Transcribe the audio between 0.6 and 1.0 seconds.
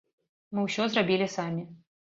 ўсё